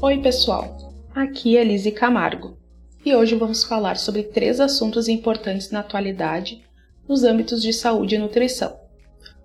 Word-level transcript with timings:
Oi, 0.00 0.22
pessoal. 0.22 0.76
Aqui 1.12 1.56
é 1.56 1.64
Lise 1.64 1.90
Camargo 1.90 2.56
e 3.04 3.16
hoje 3.16 3.34
vamos 3.34 3.64
falar 3.64 3.96
sobre 3.96 4.22
três 4.22 4.60
assuntos 4.60 5.08
importantes 5.08 5.72
na 5.72 5.80
atualidade 5.80 6.62
nos 7.08 7.24
âmbitos 7.24 7.60
de 7.60 7.72
saúde 7.72 8.14
e 8.14 8.18
nutrição: 8.18 8.78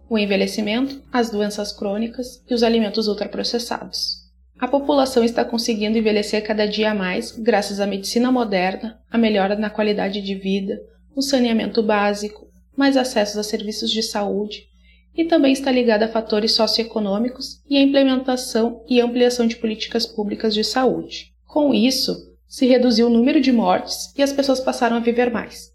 o 0.07 0.16
envelhecimento, 0.16 1.02
as 1.12 1.31
doenças 1.31 1.71
crônicas 1.71 2.43
e 2.48 2.53
os 2.53 2.62
alimentos 2.62 3.07
ultraprocessados. 3.07 4.29
A 4.59 4.67
população 4.67 5.23
está 5.23 5.43
conseguindo 5.43 5.98
envelhecer 5.98 6.45
cada 6.45 6.67
dia 6.67 6.93
mais 6.93 7.31
graças 7.31 7.79
à 7.79 7.88
medicina 7.88 8.31
moderna, 8.31 9.01
à 9.09 9.17
melhora 9.17 9.55
na 9.55 9.71
qualidade 9.71 10.21
de 10.21 10.35
vida, 10.35 10.79
o 11.15 11.21
saneamento 11.23 11.81
básico, 11.81 12.48
mais 12.77 12.95
acessos 12.95 13.38
a 13.38 13.43
serviços 13.43 13.90
de 13.90 14.04
saúde 14.04 14.67
e 15.16 15.26
também 15.26 15.53
está 15.53 15.72
ligada 15.72 16.05
a 16.05 16.09
fatores 16.09 16.53
socioeconômicos 16.53 17.62
e 17.70 17.77
a 17.77 17.82
implementação 17.82 18.84
e 18.90 18.99
ampliação 18.99 19.46
de 19.46 19.55
políticas 19.55 20.05
públicas 20.05 20.54
de 20.54 20.63
saúde. 20.63 21.34
Com 21.46 21.74
isso, 21.74 22.34
se 22.48 22.65
reduziu 22.65 23.07
o 23.07 23.10
número 23.10 23.40
de 23.40 23.51
mortes 23.51 24.13
e 24.18 24.23
as 24.23 24.34
pessoas 24.34 24.60
passaram 24.60 24.98
a 24.98 24.99
viver 24.99 25.32
mais. 25.32 25.71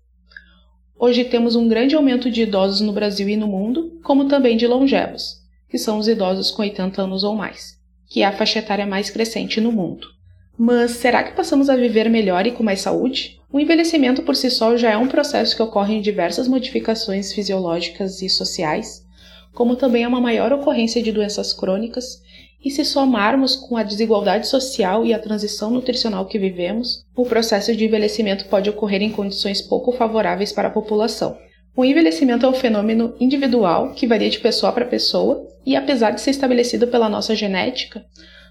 Hoje 0.99 1.25
temos 1.25 1.55
um 1.55 1.69
grande 1.69 1.95
aumento 1.95 2.29
de 2.29 2.43
idosos 2.43 2.81
no 2.81 2.93
Brasil 2.93 3.29
e 3.29 3.37
no 3.37 3.47
mundo, 3.47 4.01
como 4.03 4.27
também 4.27 4.57
de 4.57 4.67
longevos, 4.67 5.37
que 5.69 5.79
são 5.79 5.99
os 5.99 6.09
idosos 6.09 6.51
com 6.51 6.63
80 6.63 7.03
anos 7.03 7.23
ou 7.23 7.37
mais, 7.37 7.79
que 8.09 8.23
é 8.23 8.27
a 8.27 8.33
faixa 8.33 8.59
etária 8.59 8.85
mais 8.85 9.09
crescente 9.09 9.61
no 9.61 9.71
mundo. 9.71 10.09
Mas 10.59 10.93
será 10.93 11.23
que 11.23 11.37
passamos 11.37 11.71
a 11.71 11.77
viver 11.77 12.11
melhor 12.11 12.45
e 12.45 12.51
com 12.51 12.65
mais 12.65 12.81
saúde? 12.81 13.39
O 13.49 13.61
envelhecimento 13.61 14.23
por 14.25 14.35
si 14.35 14.51
só 14.51 14.77
já 14.77 14.91
é 14.91 14.97
um 14.97 15.07
processo 15.07 15.55
que 15.55 15.63
ocorre 15.63 15.95
em 15.95 16.01
diversas 16.01 16.49
modificações 16.49 17.33
fisiológicas 17.33 18.21
e 18.21 18.29
sociais, 18.29 19.07
como 19.59 19.75
também 19.75 20.05
há 20.05 20.09
uma 20.09 20.21
maior 20.21 20.53
ocorrência 20.53 21.03
de 21.03 21.11
doenças 21.11 21.53
crônicas, 21.53 22.23
e 22.65 22.71
se 22.71 22.85
somarmos 22.85 23.57
com 23.57 23.77
a 23.77 23.83
desigualdade 23.83 24.47
social 24.47 25.05
e 25.05 25.13
a 25.13 25.19
transição 25.19 25.69
nutricional 25.69 26.27
que 26.27 26.39
vivemos, 26.39 27.05
o 27.17 27.25
processo 27.25 27.75
de 27.75 27.85
envelhecimento 27.85 28.45
pode 28.45 28.71
ocorrer 28.71 29.03
em 29.03 29.11
condições 29.11 29.61
pouco 29.61 29.91
favoráveis 29.91 30.53
para 30.53 30.69
a 30.69 30.71
população. 30.71 31.37
O 31.77 31.85
envelhecimento 31.85 32.47
é 32.47 32.49
um 32.49 32.55
fenômeno 32.55 33.17
individual 33.19 33.95
que 33.95 34.07
varia 34.07 34.31
de 34.31 34.39
pessoa 34.39 34.71
para 34.71 34.85
pessoa 34.85 35.45
e, 35.67 35.75
apesar 35.75 36.13
de 36.13 36.21
ser 36.21 36.31
estabelecido 36.31 36.87
pela 36.87 37.09
nossa 37.09 37.35
genética, 37.35 38.05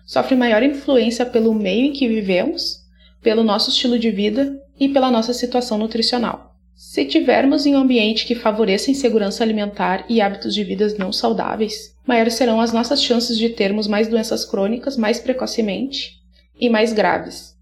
sofre 0.06 0.36
maior 0.36 0.62
influência 0.62 1.26
pelo 1.26 1.54
meio 1.54 1.86
em 1.86 1.94
que 1.94 2.06
vivemos, 2.06 2.82
pelo 3.22 3.46
nosso 3.46 3.70
estilo 3.70 3.98
de 3.98 4.12
vida 4.12 4.62
e 4.78 4.90
pela 4.90 5.10
nossa 5.10 5.34
situação 5.34 5.78
nutricional. 5.78 6.57
Se 6.80 7.04
tivermos 7.06 7.66
em 7.66 7.76
um 7.76 7.80
ambiente 7.80 8.24
que 8.24 8.36
favoreça 8.36 8.92
insegurança 8.92 9.44
alimentar 9.44 10.06
e 10.08 10.22
hábitos 10.22 10.54
de 10.54 10.64
vida 10.64 10.88
não 11.00 11.12
saudáveis, 11.12 11.96
maiores 12.06 12.36
serão 12.36 12.62
as 12.62 12.72
nossas 12.72 13.02
chances 13.02 13.36
de 13.36 13.50
termos 13.50 13.88
mais 13.88 14.08
doenças 14.08 14.46
crônicas 14.46 14.96
mais 14.96 15.20
precocemente 15.20 16.22
e 16.60 16.70
mais 16.70 16.94
graves, 16.94 17.56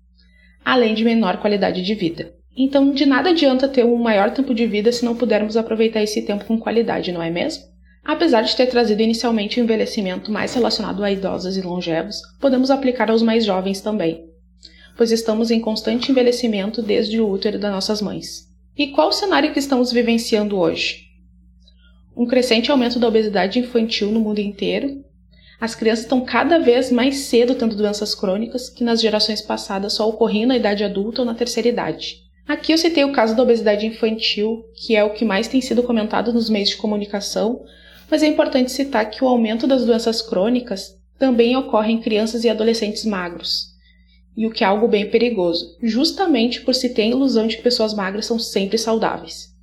além 0.65 0.93
de 0.93 1.05
menor 1.05 1.37
qualidade 1.37 1.81
de 1.81 1.95
vida. 1.95 2.33
Então, 2.57 2.91
de 2.91 3.05
nada 3.05 3.29
adianta 3.29 3.69
ter 3.69 3.85
um 3.85 3.95
maior 3.95 4.31
tempo 4.31 4.53
de 4.53 4.67
vida 4.67 4.91
se 4.91 5.05
não 5.05 5.15
pudermos 5.15 5.55
aproveitar 5.55 6.03
esse 6.03 6.21
tempo 6.23 6.43
com 6.43 6.59
qualidade, 6.59 7.13
não 7.13 7.23
é 7.23 7.29
mesmo? 7.29 7.63
Apesar 8.03 8.41
de 8.41 8.53
ter 8.53 8.65
trazido 8.65 9.01
inicialmente 9.01 9.57
o 9.57 9.61
um 9.61 9.63
envelhecimento 9.63 10.29
mais 10.29 10.53
relacionado 10.53 11.01
a 11.01 11.09
idosos 11.09 11.55
e 11.55 11.61
longevos, 11.61 12.17
podemos 12.41 12.69
aplicar 12.69 13.09
aos 13.09 13.21
mais 13.21 13.45
jovens 13.45 13.79
também, 13.79 14.25
pois 14.97 15.09
estamos 15.09 15.51
em 15.51 15.61
constante 15.61 16.11
envelhecimento 16.11 16.81
desde 16.81 17.21
o 17.21 17.29
útero 17.29 17.57
das 17.57 17.71
nossas 17.71 18.01
mães. 18.01 18.53
E 18.77 18.87
qual 18.87 19.07
o 19.07 19.13
cenário 19.13 19.53
que 19.53 19.59
estamos 19.59 19.89
vivenciando 19.89 20.59
hoje? 20.59 21.05
Um 22.13 22.25
crescente 22.25 22.69
aumento 22.69 22.99
da 22.99 23.07
obesidade 23.07 23.57
infantil 23.57 24.11
no 24.11 24.19
mundo 24.19 24.39
inteiro. 24.39 25.01
As 25.61 25.73
crianças 25.73 26.03
estão 26.03 26.25
cada 26.25 26.59
vez 26.59 26.91
mais 26.91 27.19
cedo 27.19 27.55
tendo 27.55 27.73
doenças 27.73 28.13
crônicas 28.13 28.69
que 28.69 28.83
nas 28.83 28.99
gerações 28.99 29.41
passadas 29.41 29.93
só 29.93 30.09
ocorriam 30.09 30.49
na 30.49 30.57
idade 30.57 30.83
adulta 30.83 31.21
ou 31.21 31.25
na 31.25 31.33
terceira 31.33 31.69
idade. 31.69 32.17
Aqui 32.45 32.73
eu 32.73 32.77
citei 32.77 33.05
o 33.05 33.13
caso 33.13 33.33
da 33.33 33.43
obesidade 33.43 33.85
infantil, 33.85 34.65
que 34.75 34.93
é 34.93 35.05
o 35.05 35.13
que 35.13 35.23
mais 35.23 35.47
tem 35.47 35.61
sido 35.61 35.81
comentado 35.81 36.33
nos 36.33 36.49
meios 36.49 36.67
de 36.67 36.75
comunicação, 36.75 37.63
mas 38.11 38.23
é 38.23 38.27
importante 38.27 38.73
citar 38.73 39.09
que 39.09 39.23
o 39.23 39.27
aumento 39.29 39.65
das 39.65 39.85
doenças 39.85 40.21
crônicas 40.21 40.99
também 41.17 41.55
ocorre 41.55 41.93
em 41.93 42.01
crianças 42.01 42.43
e 42.43 42.49
adolescentes 42.49 43.05
magros 43.05 43.74
e 44.35 44.45
o 44.45 44.51
que 44.51 44.63
é 44.63 44.67
algo 44.67 44.87
bem 44.87 45.09
perigoso, 45.09 45.77
justamente 45.81 46.61
por 46.61 46.75
se 46.75 46.89
ter 46.93 47.03
a 47.03 47.07
ilusão 47.07 47.47
de 47.47 47.57
que 47.57 47.63
pessoas 47.63 47.93
magras 47.93 48.25
são 48.25 48.37
sempre 48.37 48.77
saudáveis. 48.77 49.53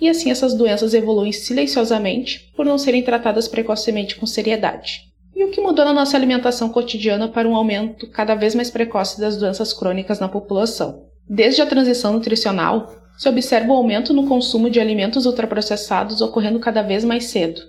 E 0.00 0.08
assim 0.08 0.30
essas 0.30 0.54
doenças 0.54 0.94
evoluem 0.94 1.32
silenciosamente 1.32 2.52
por 2.56 2.64
não 2.64 2.78
serem 2.78 3.02
tratadas 3.02 3.48
precocemente 3.48 4.16
com 4.16 4.26
seriedade. 4.26 5.08
E 5.34 5.44
o 5.44 5.50
que 5.50 5.60
mudou 5.60 5.84
na 5.84 5.92
nossa 5.92 6.16
alimentação 6.16 6.68
cotidiana 6.68 7.28
para 7.28 7.48
um 7.48 7.54
aumento 7.54 8.08
cada 8.10 8.34
vez 8.34 8.54
mais 8.54 8.70
precoce 8.70 9.20
das 9.20 9.36
doenças 9.36 9.72
crônicas 9.72 10.18
na 10.18 10.28
população? 10.28 11.06
Desde 11.28 11.62
a 11.62 11.66
transição 11.66 12.12
nutricional, 12.12 12.92
se 13.16 13.28
observa 13.28 13.72
o 13.72 13.76
aumento 13.76 14.12
no 14.12 14.26
consumo 14.26 14.70
de 14.70 14.80
alimentos 14.80 15.26
ultraprocessados 15.26 16.20
ocorrendo 16.20 16.60
cada 16.60 16.82
vez 16.82 17.04
mais 17.04 17.24
cedo, 17.24 17.60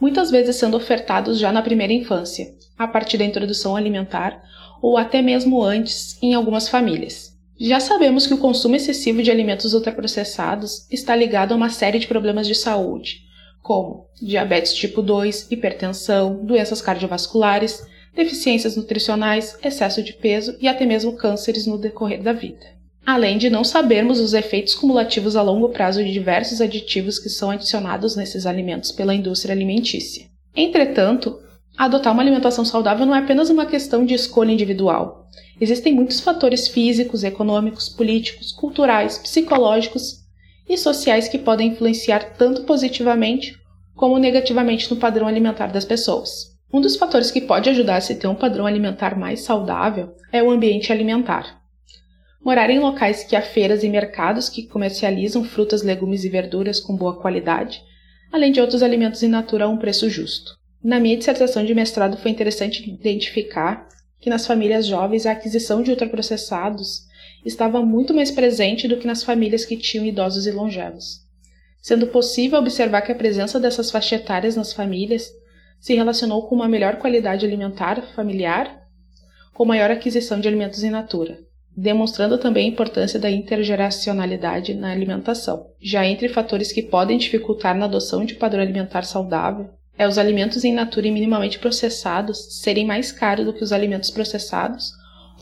muitas 0.00 0.30
vezes 0.30 0.56
sendo 0.56 0.76
ofertados 0.76 1.38
já 1.38 1.52
na 1.52 1.62
primeira 1.62 1.92
infância, 1.92 2.54
a 2.78 2.86
partir 2.86 3.18
da 3.18 3.24
introdução 3.24 3.76
alimentar 3.76 4.42
ou 4.82 4.98
até 4.98 5.22
mesmo 5.22 5.62
antes 5.62 6.20
em 6.22 6.34
algumas 6.34 6.68
famílias. 6.68 7.34
Já 7.58 7.78
sabemos 7.78 8.26
que 8.26 8.34
o 8.34 8.38
consumo 8.38 8.74
excessivo 8.74 9.22
de 9.22 9.30
alimentos 9.30 9.74
ultraprocessados 9.74 10.86
está 10.90 11.14
ligado 11.14 11.52
a 11.52 11.56
uma 11.56 11.70
série 11.70 11.98
de 11.98 12.06
problemas 12.06 12.46
de 12.46 12.54
saúde, 12.54 13.22
como 13.62 14.08
diabetes 14.20 14.74
tipo 14.74 15.00
2, 15.00 15.50
hipertensão, 15.50 16.44
doenças 16.44 16.82
cardiovasculares, 16.82 17.86
deficiências 18.14 18.76
nutricionais, 18.76 19.56
excesso 19.62 20.02
de 20.02 20.12
peso 20.12 20.56
e 20.60 20.68
até 20.68 20.84
mesmo 20.84 21.16
cânceres 21.16 21.66
no 21.66 21.78
decorrer 21.78 22.22
da 22.22 22.32
vida. 22.32 22.66
Além 23.06 23.38
de 23.38 23.50
não 23.50 23.64
sabermos 23.64 24.18
os 24.18 24.32
efeitos 24.32 24.74
cumulativos 24.74 25.36
a 25.36 25.42
longo 25.42 25.68
prazo 25.68 26.02
de 26.02 26.12
diversos 26.12 26.60
aditivos 26.60 27.18
que 27.18 27.28
são 27.28 27.50
adicionados 27.50 28.16
nesses 28.16 28.46
alimentos 28.46 28.90
pela 28.92 29.14
indústria 29.14 29.54
alimentícia. 29.54 30.26
Entretanto, 30.56 31.38
Adotar 31.76 32.12
uma 32.12 32.22
alimentação 32.22 32.64
saudável 32.64 33.04
não 33.04 33.16
é 33.16 33.18
apenas 33.18 33.50
uma 33.50 33.66
questão 33.66 34.04
de 34.04 34.14
escolha 34.14 34.52
individual. 34.52 35.28
Existem 35.60 35.92
muitos 35.92 36.20
fatores 36.20 36.68
físicos, 36.68 37.24
econômicos, 37.24 37.88
políticos, 37.88 38.52
culturais, 38.52 39.18
psicológicos 39.18 40.20
e 40.68 40.78
sociais 40.78 41.26
que 41.26 41.36
podem 41.36 41.70
influenciar 41.70 42.36
tanto 42.36 42.62
positivamente 42.62 43.58
como 43.96 44.18
negativamente 44.18 44.88
no 44.92 45.00
padrão 45.00 45.26
alimentar 45.26 45.68
das 45.68 45.84
pessoas. 45.84 46.54
Um 46.72 46.80
dos 46.80 46.96
fatores 46.96 47.30
que 47.32 47.40
pode 47.40 47.68
ajudar 47.70 47.96
a 47.96 48.00
se 48.00 48.14
ter 48.14 48.28
um 48.28 48.34
padrão 48.36 48.66
alimentar 48.66 49.18
mais 49.18 49.40
saudável 49.40 50.14
é 50.32 50.42
o 50.42 50.50
ambiente 50.50 50.92
alimentar. 50.92 51.60
Morar 52.44 52.68
em 52.68 52.78
locais 52.78 53.24
que 53.24 53.34
há 53.34 53.40
feiras 53.40 53.82
e 53.82 53.88
mercados 53.88 54.50
que 54.50 54.66
comercializam 54.66 55.42
frutas, 55.44 55.82
legumes 55.82 56.24
e 56.24 56.28
verduras 56.28 56.78
com 56.78 56.94
boa 56.94 57.18
qualidade, 57.18 57.82
além 58.30 58.52
de 58.52 58.60
outros 58.60 58.82
alimentos 58.82 59.22
in 59.22 59.28
natura 59.28 59.64
a 59.64 59.68
um 59.68 59.78
preço 59.78 60.10
justo. 60.10 60.52
Na 60.82 61.00
minha 61.00 61.16
dissertação 61.16 61.64
de 61.64 61.74
mestrado 61.74 62.18
foi 62.18 62.30
interessante 62.30 62.86
identificar 62.86 63.88
que 64.20 64.28
nas 64.28 64.46
famílias 64.46 64.86
jovens 64.86 65.24
a 65.24 65.32
aquisição 65.32 65.82
de 65.82 65.90
ultraprocessados 65.90 67.06
estava 67.46 67.80
muito 67.80 68.12
mais 68.12 68.30
presente 68.30 68.86
do 68.86 68.98
que 68.98 69.06
nas 69.06 69.22
famílias 69.24 69.64
que 69.64 69.78
tinham 69.78 70.04
idosos 70.04 70.46
e 70.46 70.50
longevos, 70.50 71.20
sendo 71.80 72.08
possível 72.08 72.58
observar 72.58 73.00
que 73.00 73.12
a 73.12 73.16
presença 73.16 73.58
dessas 73.58 73.90
faixas 73.90 74.20
etárias 74.20 74.54
nas 74.54 74.70
famílias 74.70 75.30
se 75.80 75.94
relacionou 75.94 76.46
com 76.46 76.54
uma 76.54 76.68
melhor 76.68 76.96
qualidade 76.96 77.46
alimentar 77.46 78.02
familiar, 78.14 78.82
com 79.54 79.64
maior 79.64 79.90
aquisição 79.90 80.38
de 80.38 80.48
alimentos 80.48 80.84
in 80.84 80.90
natura, 80.90 81.38
demonstrando 81.76 82.38
também 82.38 82.66
a 82.66 82.72
importância 82.72 83.18
da 83.18 83.30
intergeracionalidade 83.30 84.74
na 84.74 84.92
alimentação. 84.92 85.66
Já 85.80 86.06
entre 86.06 86.28
fatores 86.28 86.72
que 86.72 86.82
podem 86.82 87.18
dificultar 87.18 87.76
na 87.76 87.86
adoção 87.86 88.24
de 88.24 88.34
padrão 88.34 88.62
alimentar 88.62 89.02
saudável 89.02 89.70
é 89.96 90.08
os 90.08 90.18
alimentos 90.18 90.64
em 90.64 90.72
natura 90.72 91.06
e 91.06 91.10
minimamente 91.10 91.58
processados 91.58 92.60
serem 92.60 92.84
mais 92.84 93.12
caros 93.12 93.44
do 93.44 93.52
que 93.52 93.62
os 93.62 93.72
alimentos 93.72 94.10
processados, 94.10 94.92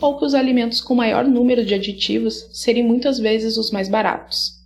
ou 0.01 0.19
que 0.19 0.25
os 0.25 0.35
alimentos 0.35 0.81
com 0.81 0.95
maior 0.95 1.25
número 1.25 1.65
de 1.65 1.75
aditivos 1.75 2.49
serem 2.53 2.83
muitas 2.83 3.19
vezes 3.19 3.57
os 3.57 3.71
mais 3.71 3.89
baratos. 3.89 4.61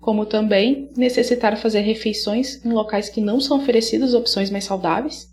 Como 0.00 0.26
também 0.26 0.90
necessitar 0.96 1.56
fazer 1.56 1.80
refeições 1.80 2.62
em 2.64 2.70
locais 2.70 3.08
que 3.08 3.20
não 3.20 3.40
são 3.40 3.58
oferecidas 3.58 4.12
opções 4.12 4.50
mais 4.50 4.64
saudáveis, 4.64 5.28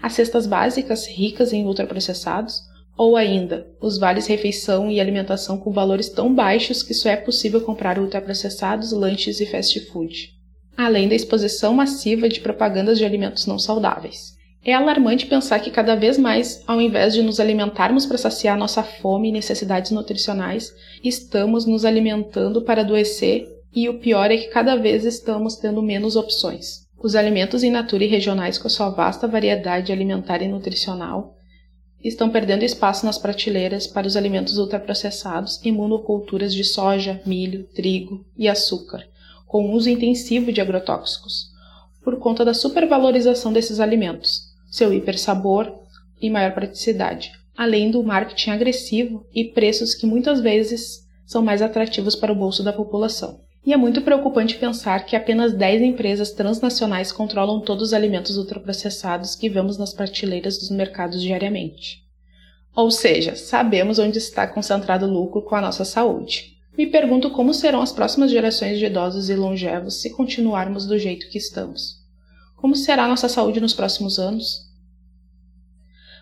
as 0.00 0.12
cestas 0.12 0.46
básicas 0.46 1.06
ricas 1.06 1.52
em 1.52 1.66
ultraprocessados, 1.66 2.62
Ou 2.98 3.16
ainda, 3.16 3.64
os 3.80 3.96
vales 3.96 4.26
refeição 4.26 4.90
e 4.90 5.00
alimentação 5.00 5.56
com 5.56 5.70
valores 5.70 6.08
tão 6.08 6.34
baixos 6.34 6.82
que 6.82 6.92
só 6.92 7.08
é 7.08 7.16
possível 7.16 7.60
comprar 7.60 7.96
ultraprocessados, 7.96 8.90
lanches 8.90 9.40
e 9.40 9.46
fast 9.46 9.78
food. 9.86 10.30
Além 10.76 11.08
da 11.08 11.14
exposição 11.14 11.72
massiva 11.72 12.28
de 12.28 12.40
propagandas 12.40 12.98
de 12.98 13.04
alimentos 13.04 13.46
não 13.46 13.56
saudáveis. 13.56 14.36
É 14.64 14.74
alarmante 14.74 15.26
pensar 15.26 15.60
que 15.60 15.70
cada 15.70 15.94
vez 15.94 16.18
mais, 16.18 16.64
ao 16.66 16.80
invés 16.80 17.14
de 17.14 17.22
nos 17.22 17.38
alimentarmos 17.38 18.04
para 18.04 18.18
saciar 18.18 18.58
nossa 18.58 18.82
fome 18.82 19.28
e 19.28 19.32
necessidades 19.32 19.92
nutricionais, 19.92 20.72
estamos 21.02 21.66
nos 21.66 21.84
alimentando 21.84 22.62
para 22.62 22.80
adoecer 22.80 23.46
e 23.72 23.88
o 23.88 24.00
pior 24.00 24.28
é 24.32 24.36
que 24.36 24.48
cada 24.48 24.74
vez 24.74 25.04
estamos 25.04 25.54
tendo 25.54 25.80
menos 25.80 26.16
opções. 26.16 26.88
Os 27.00 27.14
alimentos 27.14 27.62
in 27.62 27.70
natura 27.70 28.02
e 28.02 28.08
regionais 28.08 28.58
com 28.58 28.68
sua 28.68 28.90
vasta 28.90 29.28
variedade 29.28 29.92
alimentar 29.92 30.42
e 30.42 30.48
nutricional 30.48 31.37
estão 32.02 32.30
perdendo 32.30 32.64
espaço 32.64 33.04
nas 33.04 33.18
prateleiras 33.18 33.86
para 33.86 34.06
os 34.06 34.16
alimentos 34.16 34.56
ultraprocessados 34.58 35.60
e 35.64 35.72
monoculturas 35.72 36.54
de 36.54 36.62
soja, 36.62 37.20
milho, 37.26 37.64
trigo 37.74 38.24
e 38.36 38.48
açúcar, 38.48 39.04
com 39.46 39.72
uso 39.72 39.88
intensivo 39.88 40.52
de 40.52 40.60
agrotóxicos, 40.60 41.50
por 42.02 42.18
conta 42.18 42.44
da 42.44 42.54
supervalorização 42.54 43.52
desses 43.52 43.80
alimentos, 43.80 44.52
seu 44.70 44.92
hipersabor 44.92 45.72
e 46.20 46.30
maior 46.30 46.52
praticidade, 46.52 47.32
além 47.56 47.90
do 47.90 48.02
marketing 48.02 48.50
agressivo 48.50 49.26
e 49.34 49.44
preços 49.44 49.94
que 49.94 50.06
muitas 50.06 50.40
vezes 50.40 51.06
são 51.26 51.42
mais 51.42 51.60
atrativos 51.60 52.14
para 52.14 52.32
o 52.32 52.36
bolso 52.36 52.62
da 52.62 52.72
população. 52.72 53.40
E 53.68 53.72
é 53.74 53.76
muito 53.76 54.00
preocupante 54.00 54.56
pensar 54.56 55.04
que 55.04 55.14
apenas 55.14 55.52
10 55.52 55.82
empresas 55.82 56.30
transnacionais 56.30 57.12
controlam 57.12 57.60
todos 57.60 57.88
os 57.88 57.92
alimentos 57.92 58.38
ultraprocessados 58.38 59.36
que 59.36 59.50
vemos 59.50 59.76
nas 59.76 59.92
prateleiras 59.92 60.56
dos 60.56 60.70
mercados 60.70 61.20
diariamente. 61.20 62.02
Ou 62.74 62.90
seja, 62.90 63.36
sabemos 63.36 63.98
onde 63.98 64.16
está 64.16 64.46
concentrado 64.46 65.04
o 65.04 65.12
lucro 65.12 65.42
com 65.42 65.54
a 65.54 65.60
nossa 65.60 65.84
saúde. 65.84 66.56
Me 66.78 66.86
pergunto 66.86 67.28
como 67.30 67.52
serão 67.52 67.82
as 67.82 67.92
próximas 67.92 68.30
gerações 68.30 68.78
de 68.78 68.86
idosos 68.86 69.28
e 69.28 69.34
longevos 69.34 70.00
se 70.00 70.14
continuarmos 70.14 70.86
do 70.86 70.98
jeito 70.98 71.28
que 71.28 71.36
estamos. 71.36 71.96
Como 72.56 72.74
será 72.74 73.04
a 73.04 73.08
nossa 73.08 73.28
saúde 73.28 73.60
nos 73.60 73.74
próximos 73.74 74.18
anos? 74.18 74.66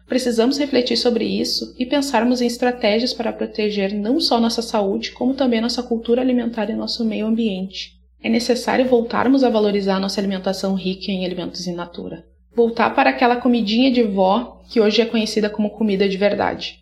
Precisamos 0.08 0.56
refletir 0.56 0.96
sobre 0.96 1.24
isso 1.24 1.74
e 1.76 1.84
pensarmos 1.84 2.40
em 2.40 2.46
estratégias 2.46 3.12
para 3.12 3.32
proteger 3.32 3.92
não 3.92 4.20
só 4.20 4.40
nossa 4.40 4.62
saúde, 4.62 5.10
como 5.10 5.34
também 5.34 5.60
nossa 5.60 5.82
cultura 5.82 6.20
alimentar 6.20 6.70
e 6.70 6.74
nosso 6.74 7.04
meio 7.04 7.26
ambiente. 7.26 7.96
É 8.22 8.28
necessário 8.28 8.88
voltarmos 8.88 9.42
a 9.42 9.50
valorizar 9.50 9.98
nossa 9.98 10.20
alimentação 10.20 10.74
rica 10.74 11.10
em 11.10 11.24
alimentos 11.24 11.66
in 11.66 11.74
natura. 11.74 12.24
Voltar 12.54 12.94
para 12.94 13.10
aquela 13.10 13.36
comidinha 13.36 13.90
de 13.90 14.02
vó 14.02 14.62
que 14.70 14.80
hoje 14.80 15.02
é 15.02 15.06
conhecida 15.06 15.50
como 15.50 15.70
comida 15.70 16.08
de 16.08 16.16
verdade. 16.16 16.78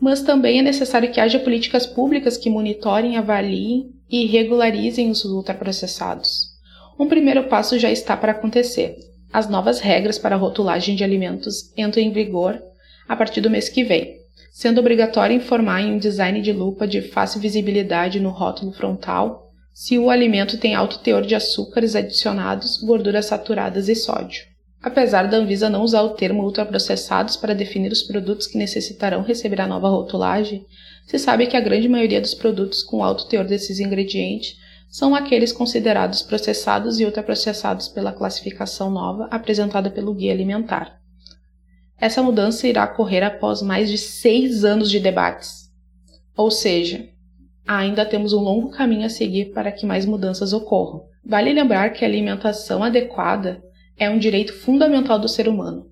Mas 0.00 0.22
também 0.22 0.60
é 0.60 0.62
necessário 0.62 1.10
que 1.12 1.20
haja 1.20 1.38
políticas 1.38 1.84
públicas 1.84 2.36
que 2.36 2.48
monitorem, 2.48 3.16
avaliem 3.16 3.90
e 4.08 4.24
regularizem 4.26 5.10
os 5.10 5.24
ultraprocessados. 5.24 6.50
Um 6.98 7.06
primeiro 7.06 7.44
passo 7.44 7.78
já 7.78 7.90
está 7.90 8.16
para 8.16 8.32
acontecer, 8.32 8.96
as 9.32 9.48
novas 9.48 9.80
regras 9.80 10.18
para 10.18 10.34
a 10.34 10.38
rotulagem 10.38 10.94
de 10.94 11.04
alimentos 11.04 11.72
entram 11.76 12.02
em 12.02 12.12
vigor 12.12 12.60
a 13.08 13.16
partir 13.16 13.40
do 13.40 13.50
mês 13.50 13.68
que 13.68 13.84
vem, 13.84 14.16
sendo 14.52 14.78
obrigatório 14.78 15.36
informar 15.36 15.80
em 15.80 15.92
um 15.92 15.98
design 15.98 16.40
de 16.40 16.52
lupa 16.52 16.86
de 16.86 17.00
fácil 17.00 17.40
visibilidade 17.40 18.20
no 18.20 18.30
rótulo 18.30 18.72
frontal 18.72 19.50
se 19.72 19.98
o 19.98 20.10
alimento 20.10 20.58
tem 20.58 20.74
alto 20.74 20.98
teor 20.98 21.22
de 21.22 21.34
açúcares 21.34 21.96
adicionados, 21.96 22.82
gorduras 22.82 23.26
saturadas 23.26 23.88
e 23.88 23.94
sódio. 23.94 24.42
Apesar 24.82 25.28
da 25.28 25.36
Anvisa 25.36 25.68
não 25.68 25.82
usar 25.82 26.02
o 26.02 26.10
termo 26.10 26.42
ultraprocessados 26.42 27.36
para 27.36 27.54
definir 27.54 27.92
os 27.92 28.02
produtos 28.02 28.46
que 28.46 28.58
necessitarão 28.58 29.22
receber 29.22 29.60
a 29.60 29.66
nova 29.66 29.88
rotulagem, 29.88 30.64
se 31.06 31.18
sabe 31.18 31.46
que 31.46 31.56
a 31.56 31.60
grande 31.60 31.88
maioria 31.88 32.20
dos 32.20 32.34
produtos 32.34 32.82
com 32.82 33.04
alto 33.04 33.26
teor 33.26 33.44
desses 33.44 33.78
ingredientes 33.78 34.56
são 34.90 35.14
aqueles 35.14 35.52
considerados 35.52 36.20
processados 36.20 36.98
e 36.98 37.04
ultraprocessados 37.04 37.86
pela 37.86 38.12
classificação 38.12 38.90
nova 38.90 39.28
apresentada 39.30 39.88
pelo 39.88 40.12
Guia 40.12 40.32
Alimentar. 40.32 40.98
Essa 41.96 42.20
mudança 42.22 42.66
irá 42.66 42.84
ocorrer 42.86 43.22
após 43.22 43.62
mais 43.62 43.88
de 43.88 43.96
seis 43.96 44.64
anos 44.64 44.90
de 44.90 44.98
debates. 44.98 45.70
Ou 46.36 46.50
seja, 46.50 47.08
ainda 47.64 48.04
temos 48.04 48.32
um 48.32 48.40
longo 48.40 48.70
caminho 48.70 49.06
a 49.06 49.10
seguir 49.10 49.52
para 49.52 49.70
que 49.70 49.86
mais 49.86 50.04
mudanças 50.04 50.52
ocorram. 50.52 51.04
Vale 51.24 51.52
lembrar 51.52 51.90
que 51.90 52.04
a 52.04 52.08
alimentação 52.08 52.82
adequada 52.82 53.62
é 53.96 54.10
um 54.10 54.18
direito 54.18 54.52
fundamental 54.52 55.20
do 55.20 55.28
ser 55.28 55.46
humano. 55.46 55.88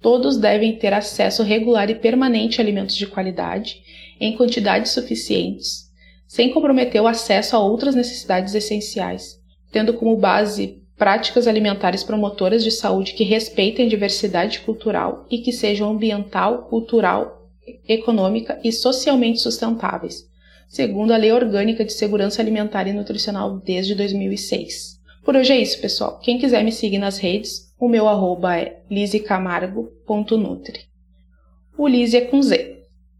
Todos 0.00 0.38
devem 0.38 0.78
ter 0.78 0.94
acesso 0.94 1.42
regular 1.42 1.90
e 1.90 1.96
permanente 1.96 2.60
a 2.60 2.64
alimentos 2.64 2.94
de 2.94 3.06
qualidade, 3.06 3.82
em 4.18 4.36
quantidades 4.36 4.92
suficientes, 4.92 5.87
sem 6.28 6.52
comprometer 6.52 7.00
o 7.00 7.08
acesso 7.08 7.56
a 7.56 7.58
outras 7.58 7.94
necessidades 7.94 8.54
essenciais, 8.54 9.40
tendo 9.72 9.94
como 9.94 10.14
base 10.16 10.82
práticas 10.96 11.46
alimentares 11.46 12.04
promotoras 12.04 12.62
de 12.62 12.70
saúde 12.70 13.14
que 13.14 13.24
respeitem 13.24 13.86
a 13.86 13.88
diversidade 13.88 14.60
cultural 14.60 15.26
e 15.30 15.38
que 15.38 15.52
sejam 15.52 15.90
ambiental, 15.90 16.64
cultural, 16.64 17.48
econômica 17.88 18.60
e 18.62 18.70
socialmente 18.70 19.40
sustentáveis, 19.40 20.28
segundo 20.68 21.12
a 21.12 21.16
Lei 21.16 21.32
Orgânica 21.32 21.84
de 21.84 21.92
Segurança 21.92 22.42
Alimentar 22.42 22.86
e 22.86 22.92
Nutricional 22.92 23.58
desde 23.58 23.94
2006. 23.94 24.98
Por 25.24 25.34
hoje 25.36 25.52
é 25.52 25.58
isso, 25.58 25.80
pessoal. 25.80 26.18
Quem 26.18 26.38
quiser 26.38 26.62
me 26.62 26.72
seguir 26.72 26.98
nas 26.98 27.18
redes, 27.18 27.72
o 27.78 27.88
meu 27.88 28.08
arroba 28.08 28.56
é 28.56 28.80
lisecamargo.nutri. 28.90 30.80
O 31.76 31.86
Lise 31.86 32.16
é 32.16 32.20
com 32.22 32.42
Z. 32.42 32.77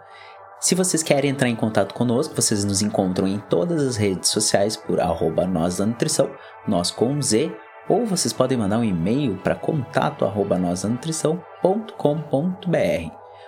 Se 0.60 0.74
vocês 0.74 1.02
querem 1.02 1.30
entrar 1.30 1.48
em 1.48 1.56
contato 1.56 1.94
conosco, 1.94 2.34
vocês 2.34 2.62
nos 2.62 2.82
encontram 2.82 3.26
em 3.26 3.38
todas 3.38 3.82
as 3.82 3.96
redes 3.96 4.28
sociais 4.28 4.76
por 4.76 5.00
arroba 5.00 5.46
nós 5.46 5.78
da 5.78 5.86
nutrição, 5.86 6.30
nós 6.68 6.90
com 6.90 7.22
Z, 7.22 7.50
ou 7.88 8.04
vocês 8.04 8.34
podem 8.34 8.58
mandar 8.58 8.76
um 8.78 8.84
e-mail 8.84 9.38
para 9.38 9.54
contato 9.54 10.26
arroba 10.26 10.58